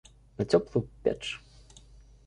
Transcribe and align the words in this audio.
На 0.39 0.47
цёплую 0.57 0.83
б 0.87 1.05
печ. 1.05 1.21